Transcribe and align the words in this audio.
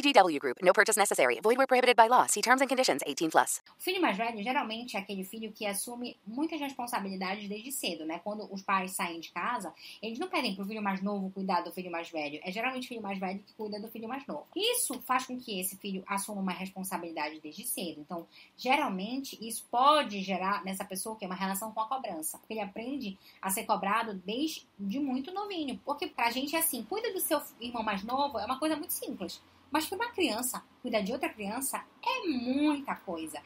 VGW 0.00 0.38
Group. 0.38 0.62
No 0.62 0.72
purchase 0.72 0.98
necessary. 0.98 1.40
Void 1.42 1.58
where 1.58 1.66
prohibited 1.66 1.96
by 1.96 2.08
law. 2.08 2.26
See 2.26 2.40
terms 2.40 2.62
and 2.62 2.68
conditions. 2.68 3.02
18 3.06 3.30
plus. 3.30 3.60
O 3.78 3.82
filho 3.82 4.00
mais 4.00 4.16
velho 4.16 4.42
geralmente 4.42 4.96
é 4.96 5.00
aquele 5.00 5.24
filho 5.24 5.52
que 5.52 5.66
assume 5.66 6.16
muitas 6.26 6.60
responsabilidades 6.60 7.48
desde 7.48 7.70
cedo, 7.72 8.04
né? 8.06 8.20
Quando 8.22 8.50
os 8.52 8.62
pais 8.62 8.92
saem 8.92 9.20
de 9.20 9.30
casa, 9.30 9.72
eles 10.02 10.18
não 10.18 10.28
pedem 10.28 10.54
pro 10.54 10.64
filho 10.64 10.82
mais 10.82 11.02
novo 11.02 11.30
cuidar 11.30 11.60
do 11.60 11.70
filho 11.70 11.90
mais 11.90 12.10
velho. 12.10 12.40
É 12.42 12.50
geralmente 12.50 12.84
o 12.84 12.88
filho 12.88 13.02
mais 13.02 13.18
velho 13.18 13.40
que 13.40 13.52
cuida 13.54 13.80
do 13.80 13.88
filho 13.88 14.08
mais 14.08 14.26
novo. 14.26 14.46
Isso 14.56 15.00
faz 15.02 15.26
com 15.26 15.38
que 15.38 15.60
esse 15.60 15.76
filho 15.76 16.02
assuma 16.06 16.40
uma 16.40 16.52
responsabilidade 16.52 17.40
desde 17.40 17.66
cedo. 17.66 18.00
Então, 18.00 18.26
geralmente, 18.56 19.38
isso 19.40 19.66
pode 19.70 20.22
gerar 20.22 20.64
nessa 20.64 20.84
pessoa 20.84 21.16
que 21.16 21.24
é 21.24 21.28
uma 21.28 21.34
relação 21.34 21.72
com 21.72 21.80
a 21.80 21.86
cobrança. 21.86 22.38
Porque 22.38 22.54
ele 22.54 22.60
aprende 22.60 23.18
a 23.40 23.50
ser 23.50 23.64
cobrado 23.64 24.14
desde 24.14 24.66
muito 24.78 25.32
novinho. 25.32 25.80
Porque 25.84 26.06
pra 26.06 26.30
gente 26.30 26.56
é 26.56 26.58
assim, 26.58 26.82
cuida 26.82 27.12
do 27.12 27.20
seu 27.20 27.40
irmão 27.60 27.82
mais 27.82 28.02
novo 28.02 28.38
é 28.38 28.44
uma 28.44 28.58
coisa 28.58 28.76
muito 28.76 28.92
simples. 28.92 29.40
Mas 29.70 29.86
para 29.86 29.96
uma 29.96 30.10
criança, 30.10 30.62
cuidar 30.82 31.00
de 31.00 31.12
outra 31.12 31.28
criança 31.28 31.84
é 32.02 32.26
muita 32.26 32.94
coisa. 32.96 33.40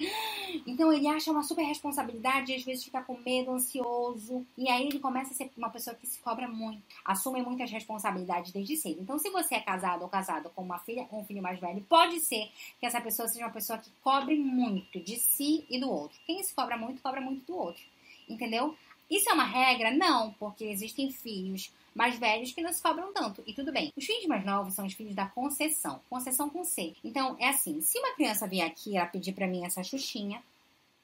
Então 0.66 0.92
ele 0.92 1.06
acha 1.06 1.30
uma 1.30 1.42
super 1.42 1.64
responsabilidade 1.64 2.52
e 2.52 2.56
às 2.56 2.64
vezes 2.64 2.84
fica 2.84 3.02
com 3.02 3.18
medo, 3.18 3.50
ansioso. 3.50 4.46
E 4.56 4.68
aí 4.68 4.86
ele 4.86 4.98
começa 4.98 5.32
a 5.32 5.36
ser 5.36 5.50
uma 5.56 5.70
pessoa 5.70 5.94
que 5.96 6.06
se 6.06 6.18
cobra 6.20 6.48
muito, 6.48 6.82
assume 7.04 7.42
muitas 7.42 7.70
responsabilidades 7.70 8.52
desde 8.52 8.76
cedo. 8.76 9.02
Então, 9.02 9.18
se 9.18 9.30
você 9.30 9.56
é 9.56 9.60
casado 9.60 10.02
ou 10.02 10.08
casado 10.08 10.50
com 10.50 10.62
uma 10.62 10.78
filha 10.78 11.06
ou 11.10 11.20
um 11.20 11.24
filho 11.24 11.42
mais 11.42 11.58
velho, 11.58 11.84
pode 11.88 12.20
ser 12.20 12.50
que 12.80 12.86
essa 12.86 13.00
pessoa 13.00 13.28
seja 13.28 13.44
uma 13.44 13.52
pessoa 13.52 13.78
que 13.78 13.90
cobre 14.02 14.36
muito 14.36 15.00
de 15.00 15.16
si 15.16 15.66
e 15.68 15.78
do 15.78 15.90
outro. 15.90 16.18
Quem 16.26 16.42
se 16.42 16.54
cobra 16.54 16.76
muito, 16.76 17.02
cobra 17.02 17.20
muito 17.20 17.44
do 17.44 17.56
outro. 17.56 17.82
Entendeu? 18.28 18.74
Isso 19.10 19.30
é 19.30 19.32
uma 19.32 19.44
regra? 19.44 19.90
Não, 19.90 20.32
porque 20.34 20.64
existem 20.64 21.10
filhos 21.10 21.72
mais 21.94 22.18
velhos 22.18 22.52
que 22.52 22.62
não 22.62 22.72
se 22.72 22.82
cobram 22.82 23.12
tanto. 23.12 23.42
E 23.46 23.52
tudo 23.52 23.72
bem. 23.72 23.92
Os 23.96 24.04
filhos 24.04 24.26
mais 24.26 24.44
novos 24.44 24.74
são 24.74 24.86
os 24.86 24.94
filhos 24.94 25.14
da 25.14 25.26
concessão. 25.26 26.00
Concessão 26.10 26.50
com 26.50 26.64
C. 26.64 26.94
Então, 27.04 27.36
é 27.38 27.48
assim: 27.48 27.80
se 27.80 27.98
uma 27.98 28.14
criança 28.14 28.48
vier 28.48 28.66
aqui 28.66 28.96
ela 28.96 29.06
pedir 29.06 29.32
pra 29.32 29.46
mim 29.46 29.64
essa 29.64 29.84
xuxinha, 29.84 30.42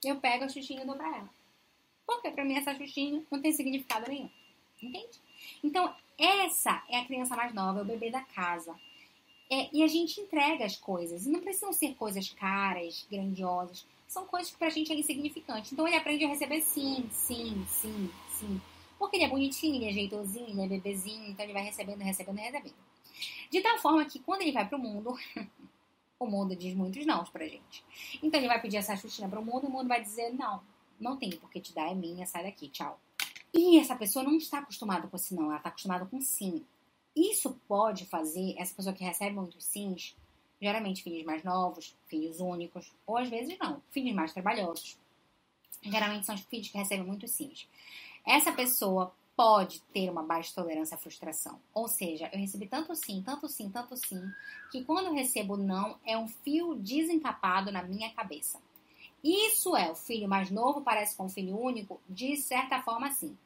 eu 0.05 0.17
pego 0.17 0.45
a 0.45 0.49
xuxinha 0.49 0.83
e 0.83 0.87
dou 0.87 0.97
pra 0.97 1.09
ela. 1.09 1.31
Porque 2.07 2.31
pra 2.31 2.45
mim 2.45 2.57
essa 2.57 2.75
xuxinha 2.75 3.23
não 3.31 3.41
tem 3.41 3.53
significado 3.53 4.11
nenhum. 4.11 4.31
Entende? 4.83 5.21
Então, 5.63 5.95
essa 6.19 6.83
é 6.89 6.99
a 6.99 7.05
criança 7.05 7.37
mais 7.37 7.55
nova, 7.55 7.81
é 7.81 7.83
o 7.83 7.87
bebê 7.87 8.11
da 8.11 8.21
casa. 8.21 8.75
É, 9.51 9.69
e 9.73 9.83
a 9.83 9.89
gente 9.89 10.21
entrega 10.21 10.65
as 10.65 10.77
coisas. 10.77 11.27
E 11.27 11.31
não 11.31 11.41
precisam 11.41 11.73
ser 11.73 11.95
coisas 11.95 12.31
caras, 12.31 13.07
grandiosas. 13.11 13.85
São 14.07 14.25
coisas 14.27 14.53
que 14.53 14.59
pra 14.59 14.71
gente 14.71 14.93
é 14.93 14.95
insignificante. 14.95 15.73
Então 15.73 15.87
ele 15.87 15.97
aprende 15.97 16.25
a 16.25 16.29
receber 16.29 16.61
sim, 16.61 17.09
sim, 17.11 17.65
sim, 17.69 18.11
sim. 18.31 18.61
Porque 18.99 19.17
ele 19.17 19.25
é 19.25 19.29
bonitinho, 19.29 19.77
ele 19.77 19.89
é 19.89 19.93
jeitosinho, 19.93 20.51
ele 20.51 20.63
é 20.63 20.69
bebezinho, 20.69 21.31
então 21.31 21.45
ele 21.45 21.55
vai 21.55 21.63
recebendo, 21.63 22.01
recebendo, 22.03 22.37
recebendo. 22.37 22.75
De 23.51 23.61
tal 23.61 23.79
forma 23.79 24.05
que 24.05 24.19
quando 24.19 24.43
ele 24.43 24.53
vai 24.53 24.69
pro 24.69 24.79
mundo, 24.79 25.17
o 26.19 26.27
mundo 26.27 26.55
diz 26.55 26.75
muitos 26.75 27.05
não 27.07 27.25
pra 27.25 27.47
gente. 27.47 27.85
Então 28.23 28.39
ele 28.39 28.49
vai 28.49 28.61
pedir 28.61 28.77
essa 28.77 28.97
xuxinha 28.97 29.29
pro 29.29 29.45
mundo 29.45 29.65
e 29.65 29.69
o 29.69 29.71
mundo 29.71 29.89
vai 29.89 30.01
dizer: 30.03 30.31
não, 30.35 30.63
não 31.01 31.17
tem 31.17 31.31
porque 31.31 31.61
te 31.61 31.75
dar, 31.75 31.91
é 31.91 31.95
minha, 31.95 32.27
sai 32.27 32.45
daqui, 32.45 32.69
tchau. 32.69 33.01
E 33.53 33.79
essa 33.79 33.97
pessoa 33.97 34.25
não 34.25 34.37
está 34.37 34.59
acostumada 34.59 35.09
com 35.09 35.17
esse 35.17 35.35
não, 35.35 35.47
ela 35.47 35.57
está 35.57 35.71
acostumada 35.71 36.07
com 36.07 36.21
sim. 36.21 36.65
Isso 37.15 37.59
pode 37.67 38.07
fazer 38.07 38.55
essa 38.59 38.75
pessoa 38.75 38.95
que 38.95 39.05
recebe 39.05 39.35
muitos 39.35 39.65
sims, 39.65 40.17
geralmente 40.61 41.03
filhos 41.03 41.25
mais 41.25 41.43
novos, 41.43 41.97
filhos 42.07 42.41
únicos, 42.41 42.93
ou 43.07 43.17
às 43.17 43.29
vezes 43.29 43.59
não, 43.59 43.83
filhos 43.91 44.15
mais 44.15 44.33
trabalhosos. 44.33 44.99
Geralmente 45.83 46.27
são 46.27 46.35
os 46.35 46.43
filhos 46.43 46.69
que 46.69 46.79
recebem 46.79 47.07
muitos 47.07 47.31
sims. 47.33 47.69
Essa 48.27 48.53
pessoa 48.53 49.15
pode 49.35 49.81
ter 49.93 50.11
uma 50.11 50.23
baixa 50.23 50.55
tolerância 50.55 50.95
à 50.95 50.99
frustração. 50.99 51.59
Ou 51.73 51.89
seja, 51.89 52.29
eu 52.33 52.39
recebi 52.39 52.67
tanto 52.67 52.95
sim, 52.95 53.23
tanto 53.25 53.49
sim, 53.49 53.71
tanto 53.71 53.97
sim, 53.97 54.23
que 54.71 54.85
quando 54.85 55.07
eu 55.07 55.15
recebo 55.15 55.57
não, 55.57 55.99
é 56.05 56.17
um 56.17 56.29
fio 56.29 56.75
desencapado 56.75 57.73
na 57.73 57.83
minha 57.83 58.13
cabeça. 58.13 58.61
Isso 59.25 59.75
é, 59.75 59.91
o 59.91 59.95
filho 59.95 60.29
mais 60.29 60.51
novo 60.51 60.83
parece 60.83 61.17
com 61.17 61.25
o 61.25 61.29
filho 61.31 61.59
único? 61.59 62.01
De 62.09 62.37
certa 62.37 62.83
forma, 62.83 63.11
sim, 63.13 63.37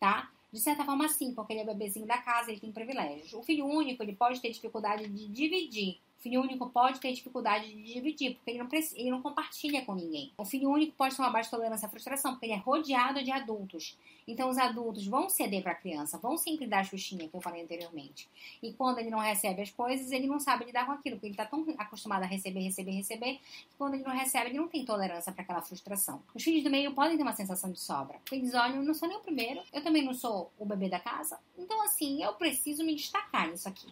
tá? 0.00 0.30
De 0.52 0.60
certa 0.60 0.84
forma, 0.84 1.08
sim, 1.08 1.34
porque 1.34 1.52
ele 1.52 1.60
é 1.60 1.64
bebezinho 1.64 2.06
da 2.06 2.18
casa, 2.18 2.50
ele 2.50 2.60
tem 2.60 2.72
privilégios. 2.72 3.32
O 3.32 3.42
filho 3.42 3.66
único, 3.66 4.02
ele 4.02 4.14
pode 4.14 4.40
ter 4.40 4.50
dificuldade 4.50 5.08
de 5.08 5.28
dividir 5.28 6.00
filho 6.18 6.40
único 6.40 6.68
pode 6.70 7.00
ter 7.00 7.12
dificuldade 7.12 7.66
de 7.66 7.94
dividir, 7.94 8.34
porque 8.34 8.50
ele 8.50 8.58
não, 8.58 8.66
precisa, 8.66 8.98
ele 8.98 9.10
não 9.10 9.22
compartilha 9.22 9.84
com 9.84 9.94
ninguém. 9.94 10.32
O 10.38 10.44
filho 10.44 10.70
único 10.70 10.92
pode 10.96 11.14
ter 11.14 11.22
uma 11.22 11.30
baixa 11.30 11.50
tolerância 11.50 11.86
à 11.86 11.90
frustração, 11.90 12.32
porque 12.32 12.46
ele 12.46 12.54
é 12.54 12.56
rodeado 12.56 13.22
de 13.22 13.30
adultos. 13.30 13.96
Então, 14.28 14.48
os 14.48 14.58
adultos 14.58 15.06
vão 15.06 15.28
ceder 15.28 15.62
para 15.62 15.70
a 15.70 15.74
criança, 15.76 16.18
vão 16.18 16.36
sempre 16.36 16.66
dar 16.66 16.80
a 16.80 16.84
xuxinha, 16.84 17.28
que 17.28 17.34
eu 17.34 17.40
falei 17.40 17.62
anteriormente. 17.62 18.28
E 18.60 18.72
quando 18.72 18.98
ele 18.98 19.08
não 19.08 19.20
recebe 19.20 19.62
as 19.62 19.70
coisas, 19.70 20.10
ele 20.10 20.26
não 20.26 20.40
sabe 20.40 20.64
lidar 20.64 20.84
com 20.84 20.92
aquilo, 20.92 21.16
porque 21.16 21.26
ele 21.26 21.34
está 21.34 21.46
tão 21.46 21.64
acostumado 21.78 22.24
a 22.24 22.26
receber, 22.26 22.60
receber, 22.60 22.90
receber, 22.90 23.34
que 23.34 23.76
quando 23.78 23.94
ele 23.94 24.02
não 24.02 24.12
recebe, 24.12 24.50
ele 24.50 24.58
não 24.58 24.66
tem 24.66 24.84
tolerância 24.84 25.32
para 25.32 25.42
aquela 25.42 25.62
frustração. 25.62 26.20
Os 26.34 26.42
filhos 26.42 26.64
do 26.64 26.70
meio 26.70 26.92
podem 26.92 27.16
ter 27.16 27.22
uma 27.22 27.36
sensação 27.36 27.70
de 27.70 27.78
sobra. 27.78 28.18
Eles 28.32 28.52
olham, 28.52 28.76
eu 28.76 28.82
não 28.82 28.94
sou 28.94 29.08
nem 29.08 29.16
o 29.16 29.20
primeiro, 29.20 29.62
eu 29.72 29.82
também 29.82 30.04
não 30.04 30.12
sou 30.12 30.50
o 30.58 30.64
bebê 30.64 30.88
da 30.88 30.98
casa. 30.98 31.38
Então, 31.56 31.80
assim, 31.84 32.20
eu 32.22 32.32
preciso 32.34 32.84
me 32.84 32.96
destacar 32.96 33.48
nisso 33.48 33.68
aqui. 33.68 33.86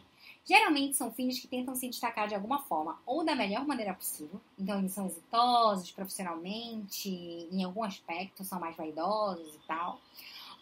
Geralmente 0.45 0.95
são 0.97 1.11
filhos 1.11 1.39
que 1.39 1.49
tentam 1.49 1.75
se 1.75 1.89
destacar 1.89 2.29
de 2.29 2.35
alguma 2.35 2.61
forma, 2.61 2.99
ou 3.07 3.25
da 3.25 3.35
melhor 3.35 3.67
maneira 3.67 3.95
possível. 3.95 4.41
Então, 4.59 4.79
eles 4.79 4.93
são 4.93 5.07
exitosos 5.07 5.91
profissionalmente, 5.91 7.09
em 7.51 7.65
algum 7.65 7.83
aspecto 7.83 8.45
são 8.45 8.61
mais 8.61 8.77
vaidosos 8.77 9.55
e 9.55 9.59
tal. 9.67 9.99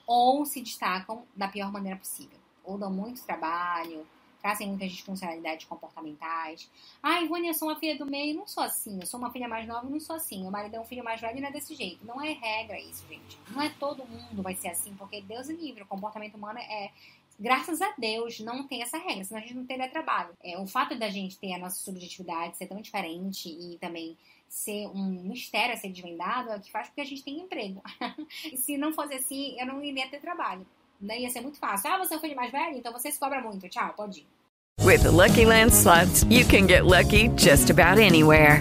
Ou 0.06 0.46
se 0.46 0.60
destacam 0.60 1.24
da 1.34 1.48
pior 1.48 1.72
maneira 1.72 1.98
possível. 1.98 2.38
Ou 2.64 2.78
dão 2.78 2.92
muito 2.92 3.24
trabalho, 3.24 4.06
trazem 4.42 4.68
muitas 4.68 4.90
disfuncionalidades 4.90 5.66
comportamentais. 5.66 6.68
Ah, 7.02 7.22
Ivone, 7.22 7.46
eu 7.46 7.54
sou 7.54 7.68
uma 7.68 7.76
filha 7.78 7.96
do 7.96 8.04
meio, 8.04 8.36
não 8.36 8.46
sou 8.46 8.62
assim. 8.62 8.98
Eu 9.00 9.06
sou 9.06 9.18
uma 9.18 9.30
filha 9.30 9.48
mais 9.48 9.66
nova 9.66 9.88
não 9.88 10.00
sou 10.00 10.16
assim. 10.16 10.42
Meu 10.42 10.50
marido 10.50 10.74
é 10.74 10.80
um 10.80 10.84
filho 10.84 11.04
mais 11.04 11.20
velho 11.20 11.40
não 11.40 11.48
é 11.48 11.52
desse 11.52 11.74
jeito. 11.74 12.04
Não 12.04 12.20
é 12.20 12.32
regra 12.32 12.78
isso, 12.78 13.06
gente. 13.08 13.38
Não 13.50 13.62
é 13.62 13.68
todo 13.68 14.04
mundo 14.04 14.42
vai 14.42 14.56
ser 14.56 14.68
assim, 14.68 14.94
porque 14.96 15.20
Deus 15.22 15.48
é 15.48 15.52
livre. 15.52 15.84
O 15.84 15.86
comportamento 15.86 16.34
humano 16.34 16.58
é 16.58 16.90
Graças 17.38 17.80
a 17.80 17.92
Deus 17.98 18.40
não 18.40 18.66
tem 18.66 18.82
essa 18.82 18.98
regra, 18.98 19.24
senão 19.24 19.40
a 19.40 19.42
gente 19.42 19.54
não 19.54 19.66
teria 19.66 19.88
trabalho. 19.88 20.30
É, 20.42 20.58
o 20.58 20.66
fato 20.66 20.96
da 20.98 21.08
gente 21.08 21.38
ter 21.38 21.54
a 21.54 21.58
nossa 21.58 21.82
subjetividade 21.82 22.56
ser 22.56 22.66
tão 22.66 22.80
diferente 22.80 23.48
e 23.48 23.78
também 23.78 24.16
ser 24.48 24.86
um 24.88 25.04
mistério 25.28 25.74
a 25.74 25.76
ser 25.76 25.88
desvendado 25.88 26.50
é 26.50 26.56
o 26.56 26.60
que 26.60 26.70
faz 26.70 26.88
com 26.88 26.94
que 26.94 27.00
a 27.00 27.06
gente 27.06 27.24
tenha 27.24 27.42
emprego. 27.42 27.82
se 28.56 28.76
não 28.76 28.92
fosse 28.92 29.14
assim, 29.14 29.58
eu 29.58 29.66
não 29.66 29.82
iria 29.82 30.08
ter 30.08 30.20
trabalho. 30.20 30.66
Não 31.00 31.14
ia 31.14 31.30
ser 31.30 31.40
muito 31.40 31.58
fácil. 31.58 31.90
Ah, 31.90 31.98
você 31.98 32.14
é 32.14 32.16
o 32.16 32.20
filho 32.20 32.36
mais 32.36 32.52
velho? 32.52 32.76
Então 32.76 32.92
você 32.92 33.10
se 33.10 33.18
cobra 33.18 33.40
muito. 33.40 33.68
Tchau, 33.68 33.92
pode 33.96 34.20
ir. 34.20 34.26
With 34.80 35.02
the 35.02 35.10
Lucky 35.10 35.44
Land 35.44 35.72
slots, 35.72 36.24
you 36.24 36.44
can 36.44 36.66
get 36.66 36.84
lucky 36.84 37.28
just 37.36 37.70
about 37.70 37.98
anywhere. 37.98 38.60